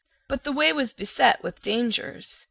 But 0.27 0.45
the 0.45 0.51
way 0.51 0.73
was 0.73 0.95
beset 0.95 1.43
with 1.43 1.61
dangers. 1.61 2.39